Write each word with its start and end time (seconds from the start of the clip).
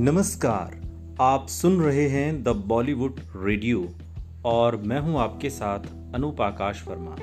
नमस्कार, 0.00 0.80
आप 1.20 1.46
सुन 1.48 1.80
रहे 1.80 2.08
हैं 2.08 2.42
द 2.42 2.48
बॉलीवुड 2.48 3.16
रेडियो 3.36 3.88
और 4.44 4.76
मैं 4.76 5.00
हूँ 5.00 5.18
आपके 5.18 5.50
साथ 5.50 5.78
अनूप 6.14 6.40
आकाश 6.40 6.84
वर्मा। 6.88 7.16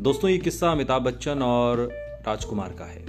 दोस्तों, 0.00 0.30
ये 0.30 0.38
किस्सा 0.38 0.70
अमिताभ 0.70 1.02
बच्चन 1.02 1.42
और 1.42 1.80
राजकुमार 2.26 2.68
का 2.68 2.84
है। 2.84 3.02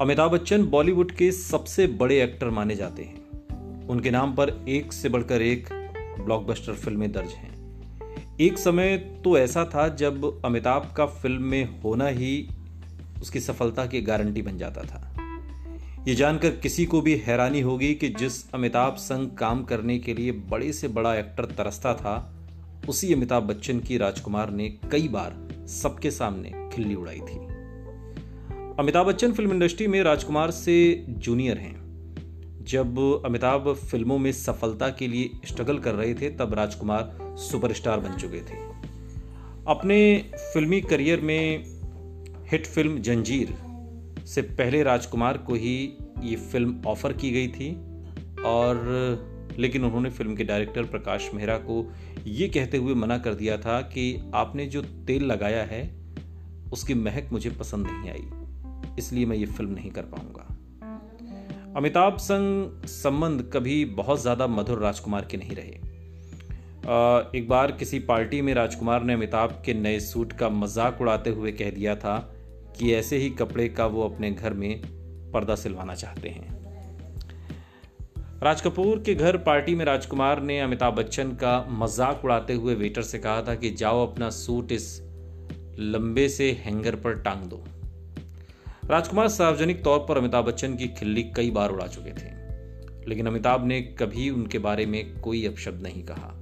अमिताभ 0.00 0.30
बच्चन 0.30 0.66
बॉलीवुड 0.66 1.12
के 1.12 1.32
सबसे 1.32 1.86
बड़े 1.86 2.22
एक्टर 2.22 2.50
माने 2.50 2.76
जाते 2.76 3.02
हैं। 3.02 3.86
उनके 3.88 4.10
नाम 4.10 4.34
पर 4.34 4.64
एक 4.68 4.92
से 4.92 5.08
बढ़कर 5.08 5.42
एक 5.42 5.68
ब्लॉकबस्टर 6.20 6.72
फ़िल्में 6.72 7.12
दर्ज 7.12 7.30
हैं। 7.30 8.36
एक 8.40 8.58
समय 8.58 8.96
तो 9.24 9.38
ऐसा 9.38 9.64
था 9.64 9.88
जब 9.88 10.40
अमिताभ 10.44 10.94
का 10.96 11.06
फ़िल्म 11.06 11.42
में 11.42 11.80
होना 11.82 12.06
ही 12.06 12.48
उसकी 13.22 13.40
सफलता 13.40 13.86
की 13.86 14.02
गारंटी 14.02 14.42
बन 14.42 14.58
जाता 14.58 14.82
था। 14.82 15.15
ये 16.08 16.14
जानकर 16.14 16.50
किसी 16.50 16.86
को 16.86 17.00
भी 17.00 17.16
हैरानी 17.16 17.60
होगी 17.60 17.94
कि 17.94 18.08
जिस 18.08 18.52
अमिताभ 18.52 18.94
संग 18.94 19.30
काम 19.30 19.64
करने 19.64 19.98
के 19.98 20.14
लिए 20.14 20.32
बड़े 20.32 20.72
से 20.72 20.88
बड़ा 20.88 21.14
एक्टर 21.16 21.44
तरसता 21.44 21.94
था, 21.94 22.34
उसी 22.88 23.12
अमिताभ 23.14 23.42
बच्चन 23.42 23.80
की 23.80 23.98
राजकुमार 23.98 24.50
ने 24.50 24.68
कई 24.92 25.08
बार 25.08 25.48
सबके 25.68 26.10
सामने 26.10 26.70
खिल्ली 26.72 26.94
उड़ाई 26.94 27.20
थी। 27.20 27.38
अमिताभ 28.78 29.06
बच्चन 29.06 29.32
फ़िल्म 29.32 29.52
इंडस्ट्री 29.52 29.86
में 29.86 30.02
राजकुमार 30.02 30.50
से 30.50 31.04
जूनियर 31.08 31.58
हैं। 31.58 32.64
जब 32.64 33.22
अमिताभ 33.26 33.74
फ़िल्मों 33.74 34.18
में 34.18 34.32
सफलता 34.32 34.88
के 34.88 35.08
लिए 35.08 35.30
स्ट्रगल 35.44 35.78
कर 35.78 35.94
रहे 35.94 36.14
थे, 36.14 36.30
तब 36.30 36.54
राजकुमार 36.54 37.36
सुपरस्टार 37.50 38.00
बन 38.00 38.16
चुके 38.16 38.40
थे। 38.40 38.58
अपने 39.68 40.30
फिल्मी 40.54 40.80
करियर 40.80 41.20
में 41.20 41.64
हिट 42.52 42.66
फ़िल्म 42.66 43.00
जंजीर 43.00 43.65
से 44.26 44.42
पहले 44.42 44.82
राजकुमार 44.82 45.38
को 45.38 45.54
ही 45.54 45.76
ये 46.22 46.36
फ़िल्म 46.36 46.80
ऑफ़र 46.86 47.12
की 47.12 47.30
गई 47.30 47.48
थी 47.48 47.70
और, 48.44 49.54
लेकिन 49.58 49.84
उन्होंने 49.84 50.10
फ़िल्म 50.10 50.34
के 50.36 50.44
डायरेक्टर 50.44 50.84
प्रकाश 50.84 51.30
मेहरा 51.34 51.56
को 51.58 51.84
ये 52.26 52.48
कहते 52.48 52.76
हुए 52.76 52.94
मना 52.94 53.18
कर 53.18 53.34
दिया 53.34 53.56
था 53.58 53.80
कि 53.82 54.30
आपने 54.34 54.66
जो 54.66 54.82
तेल 55.06 55.24
लगाया 55.24 55.62
है, 55.64 55.82
उसकी 56.72 56.94
महक 56.94 57.28
मुझे 57.32 57.50
पसंद 57.50 57.86
नहीं 57.86 58.10
आई, 58.10 58.94
इसलिए 58.98 59.26
मैं 59.26 59.36
ये 59.36 59.46
फ़िल्म 59.46 59.74
नहीं 59.74 59.90
कर 59.90 60.02
पाऊँगा। 60.04 60.52
अमिताभ 61.76 62.16
संग 62.18 62.86
संबंध 62.86 63.50
कभी 63.52 63.84
बहुत 63.84 64.20
ज़्यादा 64.22 64.46
मधुर 64.46 64.78
राजकुमार 64.78 65.26
के 65.30 65.36
नहीं 65.36 65.56
रहे। 65.56 65.84
एक 67.38 67.48
बार 67.48 67.72
किसी 67.72 67.98
पार्टी 67.98 68.40
में 68.42 68.52
राजकुमार 68.54 69.04
ने 69.04 69.12
अमिताभ 69.12 69.62
के 69.66 69.74
नए 69.74 69.98
सूट 70.00 70.32
का 70.32 70.48
मज़ाक 70.48 71.00
उड़ाते 71.00 71.30
हुए 71.30 71.52
कह 71.52 71.70
दिया 71.70 71.94
था 71.96 72.16
कि 72.78 72.92
ऐसे 72.94 73.16
ही 73.16 73.30
कपड़े 73.30 73.68
का 73.68 73.86
वो 73.86 74.02
अपने 74.04 74.30
घर 74.30 74.54
में 74.54 74.80
पर्दा 75.32 75.54
सिलवाना 75.54 75.94
चाहते 75.94 76.28
हैं। 76.28 76.54
राज 78.42 78.60
कपूर 78.60 79.02
के 79.02 79.14
घर 79.14 79.36
पार्टी 79.36 79.74
में 79.74 79.84
राजकुमार 79.84 80.42
ने 80.42 80.58
अमिताभ 80.60 80.94
बच्चन 80.94 81.30
का 81.34 81.58
मज़ाक 81.72 82.24
उड़ाते 82.24 82.54
हुए 82.54 82.74
वेटर 82.74 83.02
से 83.02 83.18
कहा 83.18 83.42
था 83.42 83.54
कि 83.54 83.70
जाओ 83.72 84.06
अपना 84.06 84.30
सूट 84.30 84.72
इस 84.72 84.88
लंबे 85.78 86.28
से 86.28 86.50
हैंगर 86.64 86.96
पर 86.96 87.14
टांग 87.22 87.44
दो। 87.44 87.62
राजकुमार 88.90 89.28
सार्वजनिक 89.28 89.82
तौर 89.84 90.04
पर 90.08 90.18
अमिताभ 90.18 90.44
बच्चन 90.44 90.74
की 90.76 90.88
खिल्ली 90.88 91.22
कई 91.36 91.50
बार 91.50 91.70
उड़ा 91.70 91.86
चुके 91.86 92.10
थे, 92.10 92.30
लेकिन 93.08 93.26
अमिताभ 93.26 93.64
ने 93.64 93.80
कभी 94.00 94.28
उनके 94.30 94.58
बारे 94.58 94.86
में 94.86 95.20
कोई 95.20 95.44
अपशब्द 95.46 95.82
नहीं 95.82 96.02
कहा। 96.04 96.32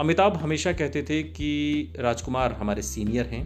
अमिताभ 0.00 0.36
हमेशा 0.36 0.72
कहते 0.72 1.02
थे 1.02 1.22
कि 1.22 1.92
राजकुमार 1.98 2.52
हमारे 2.52 2.82
सीनियर 2.82 3.26
हैं 3.26 3.44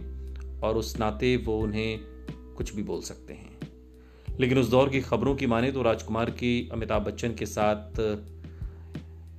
और 0.59 0.77
उस 0.77 0.97
नाते 0.99 1.35
वो 1.37 1.57
उन्हें 1.57 2.10
कुछ 2.61 2.75
भी 2.75 2.83
बोल 2.83 3.01
सकते 3.01 3.33
हैं। 3.33 3.59
लेकिन 4.39 4.57
उस 4.57 4.69
दौर 4.69 4.89
की 4.89 5.01
खबरों 5.01 5.35
की 5.35 5.47
माने 5.47 5.71
तो 5.71 5.81
राजकुमार 5.81 6.29
की, 6.29 6.69
अमिताभ 6.71 7.01
बच्चन 7.01 7.33
के 7.33 7.45
साथ, 7.45 8.01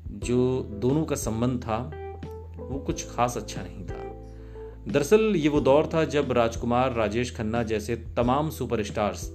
जो 0.08 0.62
दोनों 0.62 1.04
का 1.04 1.16
संबंध 1.16 1.60
था, 1.60 1.78
वो 2.58 2.78
कुछ 2.78 3.06
खास 3.10 3.36
अच्छा 3.36 3.62
नहीं 3.62 3.84
था। 3.86 4.02
दरअसल 4.92 5.36
ये 5.36 5.48
वो 5.48 5.60
दौर 5.60 5.90
था 5.94 6.04
जब 6.04 6.32
राजकुमार, 6.32 6.92
राजेश 6.92 7.36
खन्ना 7.36 7.62
जैसे 7.62 7.96
तमाम 7.96 8.50
सुपरस्टार्स 8.50 9.30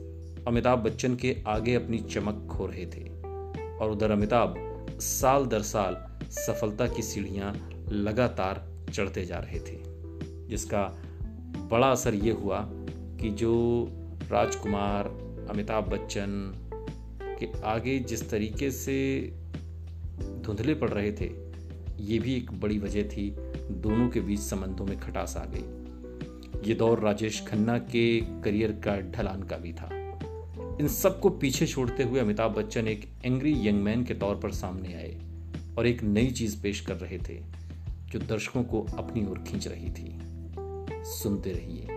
अमिताभ 0.47 0.79
बच्चन 0.79 1.15
के 1.15 1.35
आगे 1.47 1.75
अपनी 1.75 1.97
चमक 1.97 2.47
खो 2.51 2.65
रहे 2.65 2.85
थे 2.85 3.09
और 3.77 3.91
उधर 3.91 4.11
अमिताभ 4.11 4.55
साल 4.99 5.45
दर 5.45 5.61
साल 5.61 5.97
सफलता 6.29 6.87
की 6.87 7.01
सीढ़ियाँ 7.01 7.69
लगातार 7.91 8.65
चढ़ते 8.93 9.25
जा 9.25 9.37
रहे 9.37 9.59
थे, 9.59 9.79
जिसका 10.47 11.03
बड़ा 11.71 11.91
असर 11.91 12.15
ये 12.15 12.31
हुआ 12.31 12.69
कि 13.21 13.29
जो 13.29 13.87
राजकुमार, 14.29 15.05
अमिताभ 15.49 15.83
बच्चन 15.83 16.53
के 17.23 17.61
आगे 17.61 17.99
जिस 17.99 18.29
तरीके 18.29 18.71
से 18.71 19.29
धुंधले 20.19 20.73
पड़ 20.73 20.89
रहे 20.89 21.11
थे, 21.11 21.31
ये 21.99 22.19
भी 22.19 22.33
एक 22.33 22.51
बड़ी 22.51 22.79
वजह 22.79 23.03
थी। 23.03 23.29
दोनों 23.71 24.09
के 24.09 24.21
बीच 24.21 24.39
संबंधों 24.39 24.85
में 24.85 24.99
खटास 24.99 25.37
आ 25.37 25.45
गई। 25.45 25.87
ये 26.69 26.75
दौर 26.75 26.99
राजेश 26.99 27.45
खन्ना 27.47 27.77
के 27.77 28.21
करियर 28.21 28.71
का 28.71 28.97
ढलान 28.97 29.43
का 29.43 29.57
भी 29.57 29.73
था। 29.73 29.89
इन 30.81 30.87
सबको 30.87 31.29
पीछे 31.29 31.67
छोड़ते 31.67 32.03
हुए 32.03 32.19
अमिताभ 32.19 32.51
बच्चन 32.51 32.87
एक 32.87 33.09
एंग्री 33.25 33.67
यंग 33.67 33.83
मैन 33.83 34.03
के 34.03 34.13
तौर 34.13 34.35
पर 34.35 34.51
सामने 34.51 34.93
आए 34.93 35.21
और 35.77 35.87
एक 35.87 36.03
नई 36.03 36.27
चीज़ 36.27 36.61
पेश 36.61 36.81
कर 36.81 36.95
रहे 36.95 37.17
थे, 37.17 37.41
जो 38.11 38.19
दर्शकों 38.19 38.63
को 38.63 38.81
अपनी 38.97 39.25
ओर 39.25 39.39
खींच 39.39 39.67
रही 39.67 39.89
थी। 39.89 40.19
सुनते 41.03 41.51
रहिए। 41.51 41.96